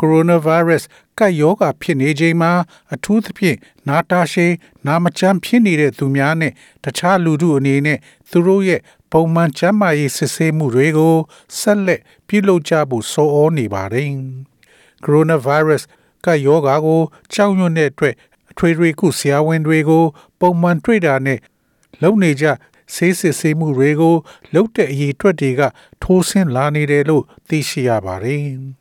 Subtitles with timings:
[0.00, 2.52] ကိုရိုနာဗိုင်းရပ်စ်ကပ်ရောဂါဖြစ်နေချိန်မှာ
[2.94, 3.58] အထူးသဖြင့်
[3.88, 4.52] နာတာရှည်
[4.86, 6.52] နာမကျန်းဖြစ်နေတဲ့သူများနဲ့
[6.84, 7.98] တခြားလူထုအနေနဲ့
[8.30, 8.80] သူတို့ရဲ့
[9.12, 11.16] ပုံမှန်ကျန်းမာရေးစစ်ဆေးမှုတွေကို
[11.58, 14.08] ဆက်လက်ပြုလုပ်ကြဖို့ဆိုဩနေပါတယ်။
[15.04, 15.88] ကိုရိုနာဗိုင်းရပ်စ်
[16.24, 17.00] ကပ်ရောဂါကို
[17.32, 18.14] ကြောက်ရွံ့တဲ့အတွက်
[18.50, 20.04] အထွေထွေကုဆရာဝန်တွေကို
[20.40, 21.38] ပုံမှန်တွေ့တာနဲ့
[22.02, 22.46] လုံနေကြ
[22.94, 24.16] ဆေးစစ်ဆေးမှုတွေကို
[24.54, 25.60] လုပ်တဲ့အရေးအတွက်တွေက
[26.02, 28.44] ထိုးဆင်းလာနေတယ်လို့သိရှိရပါတယ်။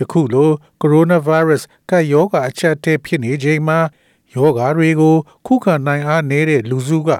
[0.00, 0.50] ယခုလို
[0.80, 3.78] ကိုရိုနာဗိုင်းရပ်စ်ကယောဂအချက်တဲဖြစ်နေချိန်မှာ
[4.34, 7.10] ယောဂါတွေကို ခုခံနိုင်အားနည်းတဲ့လူစုက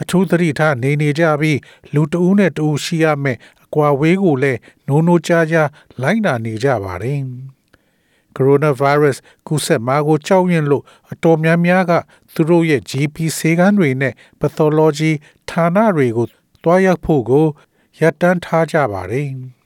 [0.00, 1.58] အထူးသတိထားနေနေကြပြီး
[1.94, 5.68] လူတဦးနဲ့တဦးရှိရမယ်အကွာဝေးကိုလည်းနိုးနိုးကြားကြား
[6.02, 7.20] လိုက်နာနေကြပါတယ်။
[8.36, 11.92] ကိုရိုနာဗိုင်းရပ်စ်ကူးစက်မှာကိုကြောက်ရွံ့လို့အတော်များများက
[12.34, 15.12] သူတို့ရဲ့ GP ဆေးကန်းတွေနဲ့ pathology
[15.50, 16.26] ဌာနတွေကို
[16.62, 17.46] တွားရောက်ဖို့ကို
[18.00, 19.28] ရပ်တန်းထားကြပါတယ်။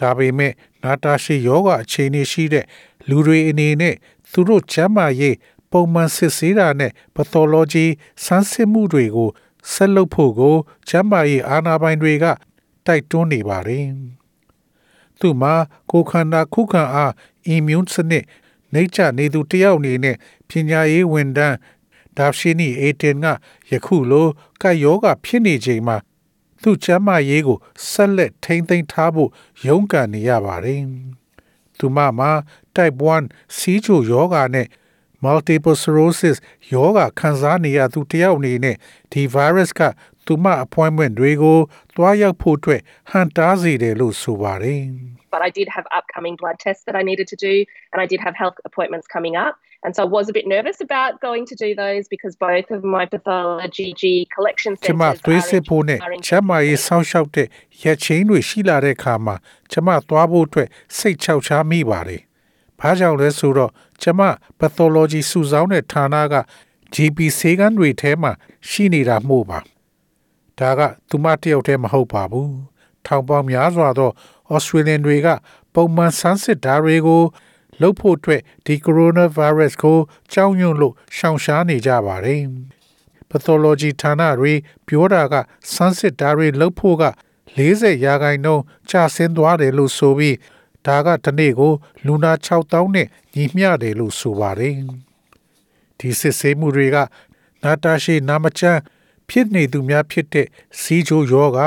[0.00, 2.64] ဒါပေမဲ့နာတာရှိယောဂအခြေအနေရှိတဲ့
[3.08, 3.94] လူတွေအနေနဲ့
[4.32, 5.36] သူတို့ချမ်းမာရေး
[5.70, 7.86] ပုံမှန်စစ်ဆေးတာနဲ့ pathology
[8.24, 9.30] ဆန်းစစ်မှုတွေကို
[9.72, 10.56] ဆက်လုပ်ဖို့ကို
[10.88, 12.24] ချမ်းမာရေးအာဏာပိုင်တွေက
[12.86, 13.86] တိုက်တွန်းနေပါတယ်။
[15.20, 15.54] သူမှာ
[15.90, 17.12] ကိုခန္ဓာခုခံအား
[17.54, 18.24] immune စနစ်
[18.72, 20.16] နှိမ့်ချနေသူတယောက်အနေနဲ့
[20.48, 21.56] ပညာရေးဝန်ထမ်း
[22.16, 23.26] ဒါရှိနီအေတန်က
[23.70, 24.26] ယခုလို
[24.62, 25.96] ကယောဂဖြစ်နေချိန်မှာ
[26.62, 27.58] သူ့ချမ်းမာရေးကို
[27.90, 29.30] ဆက်လက်ထိမ့်သိမ်းထားဖို့
[29.66, 30.80] ရုန်းကန်နေရပါတယ်။
[31.78, 32.30] သူမမှာ
[32.76, 34.66] type 1စီးချိုယောဂါနဲ့
[35.24, 36.36] multiple sclerosis
[36.72, 38.76] ယောဂါခံစားနေရသူတယောက်အနေနဲ့
[39.12, 39.80] ဒီ virus က
[40.28, 41.58] သူမ appointment တွေကို
[41.96, 42.80] တွားရောက်ဖို့အတွက်
[43.10, 44.82] ဟန်တားစေတယ်လို့ဆိုပါတယ်။
[45.30, 48.20] but I did have upcoming blood tests that I needed to do, and I did
[48.20, 49.54] have health appointments coming up.
[49.84, 52.82] And so I was a bit nervous about going to do those because both of
[52.82, 57.48] my pathology G collection centers ကျမသွေးစစ်ဖို့နဲ့ကျမရေးဆောင်းလျှောက်တဲ့
[57.82, 59.34] ရက်ချင်းတွေရှိလာတဲ့အခါမှာ
[59.72, 62.22] ကျမသွားဖို့အတွက်စိတ်ချောက်ချားမိပါတယ်။
[62.80, 63.72] ဘာကြောင့်လဲဆိုတော့
[64.02, 64.20] ကျမ
[64.60, 66.34] pathology စုဆောင်းတဲ့ဌာနက
[66.94, 68.32] GP ဆေးကန်းတွေထဲမှာ
[68.68, 69.60] ရှိနေတာမို့ပါ။
[70.58, 72.50] ဒါကသူမတယောက်တည်းမဟုတ်ပါဘူး။
[73.06, 74.10] ထောင်ပေါင်းများစွာသော
[74.52, 75.28] ဩစတြေးလျတွေက
[75.74, 77.22] ပုံမှန်ဆန်းစစ်တာတွေကို
[77.80, 79.98] လုပ်ဖို့အတွက်ဒီကိုရိုနာဗိုင်းရပ်စ်ကို
[80.32, 82.42] ကြောက်ရွံ့လို့ရှောင်ရှားနေကြပါတယ်။
[83.30, 84.52] pathology ဌာနတွေ
[84.86, 85.34] ပြောတာက
[85.72, 87.04] ဆန်းစစ်တာတွေလုပ်ဖို့က
[87.56, 90.36] 40ရာခိုင်နှုန်းကျဆင်းသွားတယ်လို့ဆိုပြီး
[90.86, 91.72] ဒါကတနေ့ကို
[92.06, 94.74] လူနာ6000နဲ့ညီမျှတယ်လို့ဆိုပါတယ်။
[95.98, 96.96] ဒီစစ်ဆေးမှုတွေက
[97.62, 98.80] နာတာရှိနာမချမ်း
[99.28, 100.46] ဖြစ်နေသူများဖြစ်တဲ့
[100.80, 101.58] စီးချိုယောဂ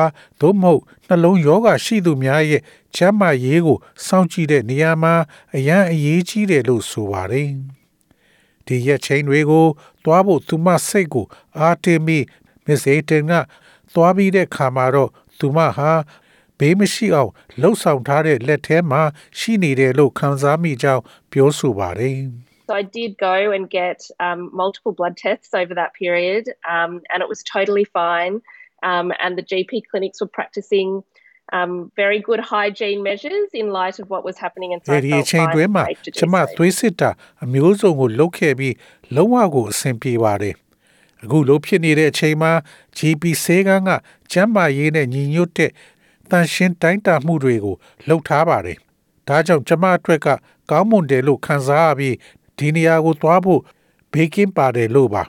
[0.41, 2.61] သို့မဟုတ်နှလုံးယောဂရှိသူများရဲ့
[2.95, 5.13] ချမ်းမာရေးကိုစောင့်ကြည့်တဲ့နေရာမှာ
[5.55, 7.49] အရန်အရေးကြီးတယ်လို့ဆိုပါတယ်။
[8.65, 9.65] ဒီရက်ချင်းတွေကို
[10.03, 11.25] သွားဖို့သူမစိတ်ကို
[11.57, 12.25] အားတင်းပြီး
[12.65, 13.33] မစ္စအေတန်က
[13.93, 15.91] သွားပြီးတဲ့ခါမှာတော့သူမဟာ
[16.59, 19.01] ဘေးမရှိအောင်လှုပ်ဆောင်ထားတဲ့လက်ထဲမှာ
[19.37, 22.19] ရှိနေတယ်လို့ခံစားမိကြောင်းပြောဆိုပါတယ်။
[22.70, 27.22] So I did go and get um, multiple blood tests over that period, um, and
[27.22, 28.42] it was totally fine.
[28.82, 31.02] Um, and the GP clinics were practicing
[31.52, 35.02] um, very good hygiene measures in light of what was happening inside.
[35.04, 35.84] ဒီအချိန်တွင်းမှာ
[36.18, 37.10] ကျမသွေးစစ်တာ
[37.44, 38.74] အမျိုးစုံကိုလုတ်ခဲ့ပြီး
[39.14, 40.54] လုံးဝကိုအဆင်ပြေပါတယ်။
[41.24, 42.52] အခုလိုဖြစ်နေတဲ့အချိန်မှာ
[42.98, 43.90] GP ဆေးကန်းက
[44.32, 45.70] ကျန်းမာရေးနဲ့ညီညွတ်တဲ့
[46.30, 47.76] တန်ရှင်းတိုင်းတာမှုတွေကို
[48.06, 48.78] လှုပ်ထားပါတယ်။
[49.28, 50.28] ဒါကြောင့်ကျမအတွက်က
[50.70, 52.14] ကောင်းမွန်တယ်လို့ခံစားရပြီး
[52.61, 53.61] ဒီနေရာကိုသွားဖို့
[54.13, 55.23] ဘေးကင်းပါတယ်လို့ပါ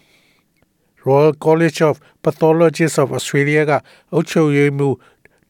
[1.06, 1.94] Royal College of
[2.24, 3.72] Pathologists of Australia က
[4.12, 4.96] အုပ်ချုပ်ရေးမှူး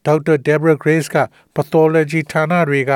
[0.05, 1.17] ဒေါက်တာ Deborah Grace က
[1.55, 2.91] pathology ဌာနတွေက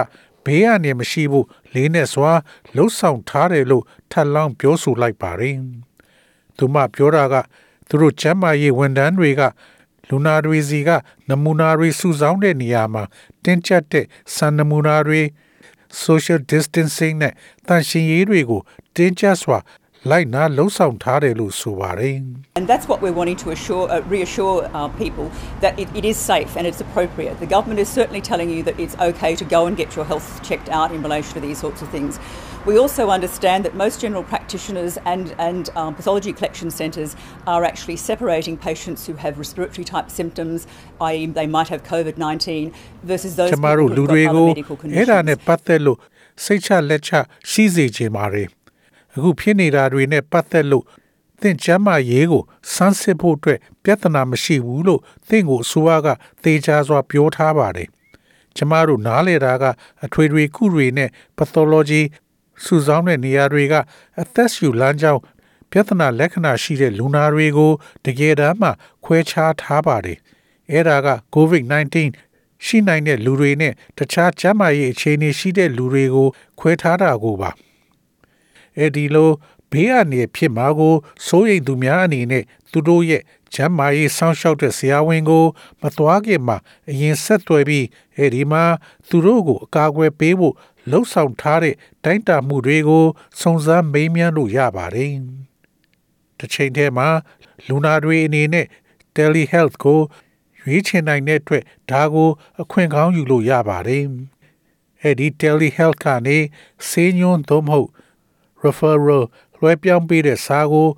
[0.45, 2.31] ဘေးအန္တရာယ်မရှိဘူးလေးနဲ့စွာ
[2.75, 5.56] လှုပ်ဆောင်ထားတယ်လို့ထပ်လောင်းပြောဆိုလိုက်ပါတယ်။
[6.57, 7.36] သူမပြောတာက
[7.88, 9.42] သူတို့ကျမ်းမာရေးဝန်ထမ်းတွေက
[10.10, 10.89] လူနာတွေစီက
[11.30, 13.04] နမူနာတွေစုဆောင်းတဲ့နေရာမှာ
[13.44, 14.06] တင်းကျပ်တဲ့
[14.36, 15.22] စံနမူနာတွေ
[16.06, 17.34] social distancing နဲ့
[17.68, 18.62] တန်ရှင်ရေးတွေကို
[18.95, 19.57] တင်းကျပ်စွာ
[20.11, 22.17] လိုက်နာလှုံ့ဆော်ထားတယ်လို့ဆိုပါတယ်
[22.59, 25.26] And that's what we're wanting to assure, uh, reassure uh, people
[25.64, 27.35] that it, it is safe and it's appropriate.
[27.44, 30.29] The government is certainly telling you that it's okay to go and get your health
[30.49, 32.12] checked out in relation to these sorts of things.
[32.70, 37.11] We also understand that most general practitioners and, and um, pathology collection centres
[37.47, 40.67] are actually separating patients who have respiratory type symptoms,
[41.09, 42.73] i.e., they might have COVID 19,
[43.03, 45.99] versus those people who've got other medical conditions.
[46.44, 47.11] စိတ်ချလက်ချ
[47.50, 48.56] ရှိစေခြင်းပါတယ်
[49.15, 50.86] အခုဖြစ်နေတာတွေနဲ့ပတ်သက်လို့
[51.42, 52.44] သင်ကျမ်းမာရေးကို
[52.74, 56.07] စမ်းစစ်ဖို့အတွက်ပြဿနာမရှိဘူးလို့သင်ကိုအစိုးရက
[56.44, 57.88] သေချာစွာပြောထားပါတယ်။
[58.56, 59.63] ကျမတို့နားလေတာက
[60.06, 62.01] အထွေထွေကုတွေနဲ့ pathology
[62.63, 63.74] စုဆောင်းတဲ့နေရာတွေက
[64.21, 65.21] အသက်ရှူလမ်းကြောင်း
[65.71, 67.71] ပြဿနာလက္ခဏာရှိတဲ့လူနာတွေကို
[68.06, 68.69] တကယ်တမ်းမှ
[69.06, 70.18] ခွဲခြားထားပါတယ်။
[70.71, 71.95] အဲ့ဒါက COVID-19
[72.65, 76.27] ရှိနိုင်တဲ့လူတွေနဲ့တခြားကျန်းမာရေးအခြေအနေရှိတဲ့လူတွေကို
[76.60, 77.51] ခွဲထားတာကိုပါ။
[78.79, 79.31] အဲဒီလို
[79.71, 80.95] ဘေးအနေဖြစ်မှာကို
[81.25, 83.21] စိုးရိမ်သူများအနေနဲ့သူတို့ရဲ့
[83.53, 85.45] ကျမ်းမာရေးစောင့်ရှောက်တဲ့ဆရာဝန်ကို
[85.81, 86.57] မသွားခင်မှာ
[86.89, 87.85] အရင်ဆက်သွယ်ပြီး
[88.18, 88.63] အဲဒီမှာ
[89.07, 90.53] သူတို့ကိုအကာအကွယ်ပေးဖို့
[90.89, 93.06] လှုံ့ဆော်ထားတဲ့တိုင်းတာမှုတွေကို
[93.41, 95.12] စုံစမ်းမေးမြန်းလို့ရပါတယ်။
[96.38, 97.07] တစ်ချိန်တည်းမှာ
[97.68, 98.65] လူနာတွေအနေနဲ့
[99.15, 100.00] telehealth ကို
[100.62, 102.29] ရွေးချယ်နိုင်တဲ့အတွက်ဒါကို
[102.62, 104.03] အခွင့်ကောင်းယူလို့ရပါတယ်။
[105.03, 106.38] အဲဒီ telehealth ကနေ
[106.88, 107.89] ဆေးညွှန်းသို့မဟုတ်
[108.63, 109.24] referral
[109.57, 110.89] လွှဲပြောင်းပေးတဲ့စာကို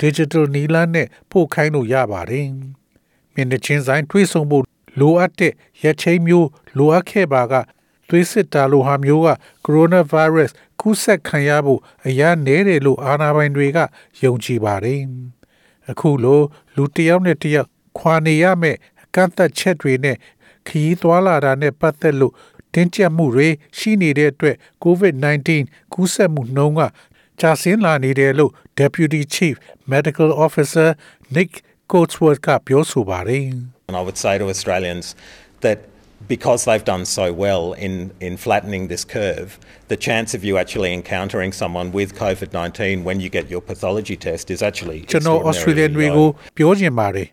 [0.00, 2.46] digital နီလန်းနဲ့ပို့ခိုင်းလို့ရပါတယ်။
[3.34, 4.64] မျက်နှာချင်းဆိုင်တွေးဆုံဖို့
[5.00, 5.52] လိုအပ်တဲ့
[5.82, 6.48] ရက်ချိန်မျိုး
[6.78, 7.54] လိုအပ်ခဲ့ပါက
[8.08, 9.28] သွေးစစ်တာလိုဟာမျိုးက
[9.64, 13.78] coronavirus ကူးစက်ခံရဖို့အရာနဲတယ်လို့အာဏာပိုင်တွေက
[14.22, 15.00] ယုံကြည်ပါတယ်။
[15.90, 16.40] အခုလို
[16.76, 17.68] လူတစ်ယောက်နဲ့တစ်ယောက်
[17.98, 18.78] ခွာနေရမယ့်
[19.14, 20.16] ကန့်သက်ချက်တွေနဲ့
[20.68, 22.32] ခရီးသွားလာတာနဲ့ပတ်သက်လို့
[22.73, 25.49] တင်းကျပ်မှုတွေရှိနေတဲ့အတွက် COVID-19
[25.93, 26.81] ကူးစက်မှုနှုန်းက
[27.39, 29.55] ကြာဆင်းလာနေတယ်လို့ Deputy Chief
[29.93, 30.89] Medical Officer
[31.35, 31.51] Nick
[31.91, 33.45] Coatsworth ကပြောဆိုပါတယ်
[33.89, 35.05] And I would say to Australians
[35.65, 35.77] that
[36.27, 39.57] because they've done so well in, in flattening this curve,
[39.87, 44.17] the chance of you actually encountering someone with COVID 19 when you get your pathology
[44.27, 46.55] test is actually ကျွန်တော် Australian extraordinarily တွေကို low.
[46.57, 47.27] ပြောချင်ပါတယ်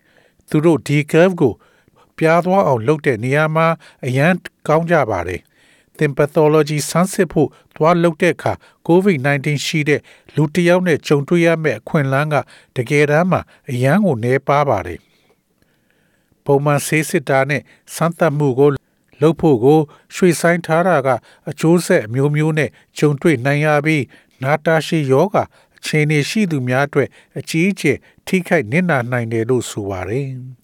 [0.50, 1.52] သူတို့ဒီ curve ကို
[2.21, 3.67] ပြားသွားအောင်လုပ်တဲ့နေရာမှာ
[4.05, 4.33] အရန်
[4.67, 5.41] ကောင်းကြပါတယ်
[5.97, 8.53] သင် pathology ဆန်းစစ်ဖို့သွားလုပ်တဲ့အခါ
[8.87, 10.01] COVID-19 ရှိတဲ့
[10.35, 12.35] လူတစ်ယောက်နဲ့ကြုံတွေ့ရမယ့်အခွင့်အလမ်းက
[12.75, 13.41] တကယ်တမ်းမှာ
[13.71, 14.99] အရန်ကိုနည်းပါးပါတယ်
[16.45, 17.61] ပုံမှန်ဆေးစစ်တာနဲ့
[17.95, 18.69] စမ်းသပ်မှုကို
[19.21, 19.79] လုပ်ဖို့ကို
[20.15, 21.09] ရွှေဆိုင်ထားတာက
[21.49, 24.03] အကျိုးဆက်အမျိုးမျိုးနဲ့ကြုံတွေ့နိုင်ရပြီး
[24.43, 25.37] နာတာရှည်ယောဂ
[25.77, 27.09] အခြေအနေရှိသူများအတွက်
[27.39, 27.97] အကြီးအကျယ်
[28.27, 30.27] ထိခိုက်နစ်နာနိုင်တယ်လို့ဆိုပါတယ်။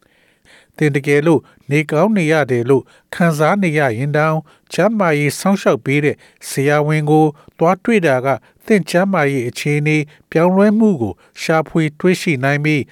[0.78, 1.42] တင်တကယ်လို့
[1.72, 2.84] နေကောင်းနေရတယ်လို့
[3.14, 4.38] ခံစားနေရရင်တောင်
[4.74, 6.16] ချမ်းမာရေးဆောင်းလျှောက်ပေးတဲ့
[6.50, 7.26] ဆရာဝန်ကို
[7.58, 8.28] တွားတွေ့တာက
[8.66, 9.98] သင်ချမ်းမာရေးအခြေအနေ
[10.32, 12.84] ပြောင်းလဲမှုကို ရှာဖွေတွေးရှိနိုင်ပြီး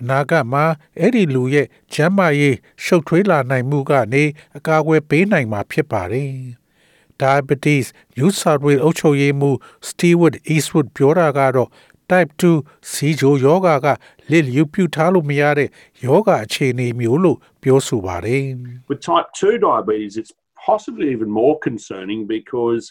[0.00, 0.64] အနာဂတ်မှာ
[0.98, 4.24] အဲ့ဒီလူရဲ့ကျမ်းမာရေးရှုပ်ထွေးလာနိုင်မှုကနေ
[4.56, 6.32] အကာအကွယ်ပေးနိုင်မှာဖြစ်ပါတယ်။
[7.20, 7.86] diabetes
[8.16, 9.56] New South Wales အုပ်ချုပ်ရေးမှူး
[9.88, 11.68] Stewart Eastwood ပြောတာကတော့
[12.11, 13.87] type 2စီဂျိုယောဂါက
[14.31, 15.69] လစ်လျူပြုထားလို့မရတဲ့
[16.05, 18.43] ယောဂအခြေအနေမျိုးလို့ပြောဆိုပါတယ်
[18.91, 20.33] With type 2 diabetes, it's
[20.69, 22.83] possibly even more concerning because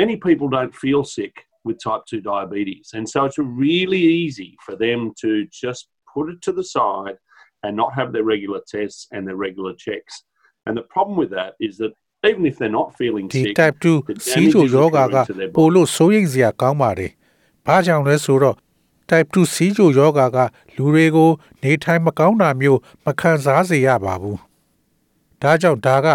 [0.00, 1.34] many people don't feel sick
[1.66, 2.84] with type 2 diabetes.
[2.96, 5.30] And so it's really easy for them to
[5.64, 5.82] just
[6.12, 7.16] put it to the side
[7.62, 10.14] and not have their regular tests and their regular checks.
[10.66, 11.92] And the problem with that is that
[12.24, 15.28] even if they're not feeling ဒီ sick, type 2 the စီဂျို damage is ယောဂါက occurring
[15.30, 15.74] to their ပို body.
[15.74, 17.12] လို့စိုးရိမ်စရာကောင်းပါတယ်။
[17.65, 18.57] ဘာကြောင့်လဲဆိုတော့
[19.09, 20.37] type 2စီဂျိုယောဂါက
[20.75, 21.31] လူတွေကို
[21.63, 24.37] နေထိုင်မကောင်းတာမျိုးမခံစားစေရပါဘူး။
[25.41, 26.07] ဒါကြောင့်ဒါက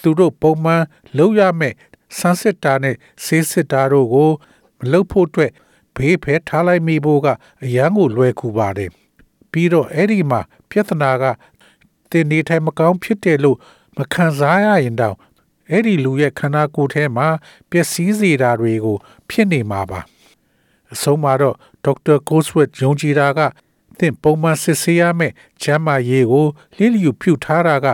[0.00, 0.82] သူတို့ပုံမှန်
[1.16, 1.74] လုပ်ရမယ့်
[2.18, 4.30] ဆန်းစစ်တာနဲ့ဆေးစစ်တာတို့ကို
[4.78, 5.52] မလုပ်ဖို့အတွက်
[5.96, 7.26] ဘေးဖယ်ထားလိုက်မိဖို့က
[7.64, 8.90] အရန်ကိုလွယ်ကူပါတယ်။
[9.52, 11.24] ပြီးတော့အဲ့ဒီမှာပြဿနာက
[12.10, 13.58] တင်နေထိုင်မကောင်းဖြစ်တယ်လို့
[13.96, 15.16] မခံစားရရင်တောင်
[15.70, 17.26] အဲ့ဒီလူရဲ့ခန္ဓာကိုယ်ထဲမှာ
[17.70, 18.96] ပျက်စီးစေတာတွေကို
[19.28, 20.00] ဖြစ်နေမှာပါ
[20.94, 23.40] အဆုံးမှာတော့ဒေါက်တာကိုဆွတ်ယုံကြည်တာက
[23.98, 26.46] သင်ပုံမှန်စစ်ဆေးရမယ့်ကျန်းမာရေးကို
[26.76, 27.86] လျှလျူပြုထားတာက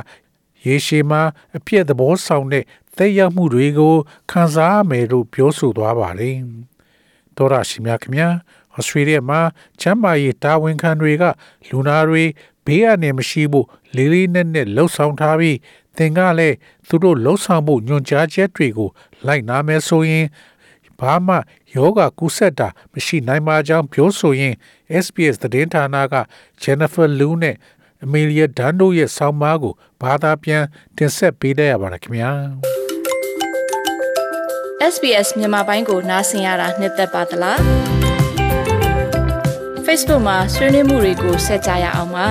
[0.64, 1.23] ရေရှည်မှာ
[1.57, 2.64] အပြည့်သဘောဆောင်တဲ့
[2.97, 3.95] သက်ရောက်မှုတွေကို
[4.30, 6.37] ခံစားရမယ်လို့ပြောဆိုသွားပါတယ်။
[7.37, 8.28] သောရရှိမြခင်ဗျာ
[8.76, 9.40] ဩစတြေးလျမှာ
[9.80, 11.25] ချမ်းမာရေးတာဝန်ခံတွေက
[11.69, 12.25] လူနာတွေ
[12.64, 13.66] ဘေးအနေမရှိဖို့
[13.97, 15.57] လေးလေးနက်နက်လှုပ်ဆောင်ထားပြီး
[15.97, 16.57] သင်ကလည်း
[16.88, 18.90] သူတို့လှုပ်ဆောင်ဖို့ညွှန်ကြားချက်တွေကို
[19.26, 20.26] လိုက်နာမယ်ဆိုရင်
[21.00, 21.35] ဘာမှ
[21.75, 24.54] ယောဂကုဆက်တာမရှိနိုင်ပါကြောင်းပြောဆိုရင်
[25.04, 26.14] SPS သတင်းဌာနက
[26.62, 27.57] Jennifer Lu နဲ့
[28.04, 30.64] Amelia Dan တို့ရဲ့ဆောင်းပါးကိုဘာသာပြန်
[30.97, 32.30] တင်ဆက်ပေးလိုက်ရပါတယ်ခင်ဗျာ
[34.92, 37.59] SBS မြန်မာပိုင်းကိုနားဆင်ရတာနှစ်သက်ပါတလား
[39.87, 42.28] Facebook မှာဆွေးနွေးမှုတွေကိုဆက်ကြရအောင်ပါ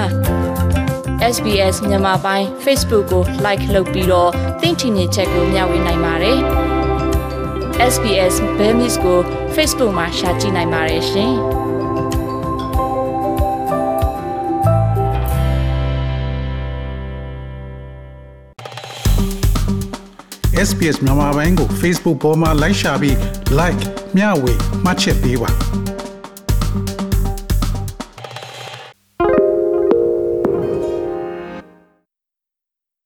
[1.35, 6.68] SBS မြန်မာပိုင်း Facebook ကို like လုပ်ပြီးတော့သင်ချင်တဲ့ချက်ကိုမျှဝေနိုင်ပါတယ်
[7.79, 9.19] SBS Bemis ကို
[9.55, 11.33] Facebook မှာ share ကြည့်နိုင်ပါတယ်ရှင်
[20.67, 23.15] SPS မြန်မာပိုင်းကို Facebook ပေါ်မှာ like ရှာပြီး
[23.59, 23.81] like
[24.17, 24.53] မျှဝေ
[24.86, 25.50] မှတ်ချက်ပေးပါ